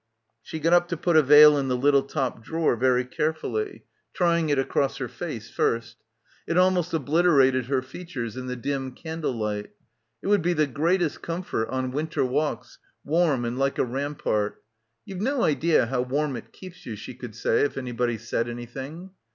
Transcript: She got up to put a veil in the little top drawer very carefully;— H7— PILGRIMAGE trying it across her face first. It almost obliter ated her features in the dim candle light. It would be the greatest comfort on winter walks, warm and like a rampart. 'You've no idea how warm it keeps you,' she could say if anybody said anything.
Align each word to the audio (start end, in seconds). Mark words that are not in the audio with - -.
She 0.41 0.59
got 0.59 0.73
up 0.73 0.87
to 0.87 0.97
put 0.97 1.15
a 1.15 1.21
veil 1.21 1.55
in 1.59 1.67
the 1.67 1.77
little 1.77 2.01
top 2.01 2.43
drawer 2.43 2.75
very 2.75 3.05
carefully;— 3.05 3.61
H7— 3.61 3.69
PILGRIMAGE 3.69 3.83
trying 4.15 4.49
it 4.49 4.57
across 4.57 4.97
her 4.97 5.07
face 5.07 5.51
first. 5.51 5.97
It 6.47 6.57
almost 6.57 6.91
obliter 6.91 7.45
ated 7.45 7.67
her 7.67 7.83
features 7.83 8.35
in 8.35 8.47
the 8.47 8.55
dim 8.55 8.93
candle 8.93 9.33
light. 9.35 9.69
It 10.23 10.25
would 10.27 10.41
be 10.41 10.53
the 10.53 10.65
greatest 10.65 11.21
comfort 11.21 11.69
on 11.69 11.91
winter 11.91 12.25
walks, 12.25 12.79
warm 13.03 13.45
and 13.45 13.59
like 13.59 13.77
a 13.77 13.85
rampart. 13.85 14.63
'You've 15.05 15.21
no 15.21 15.43
idea 15.43 15.85
how 15.85 16.01
warm 16.01 16.35
it 16.35 16.51
keeps 16.51 16.83
you,' 16.83 16.95
she 16.95 17.13
could 17.13 17.35
say 17.35 17.61
if 17.63 17.77
anybody 17.77 18.17
said 18.17 18.49
anything. 18.49 19.11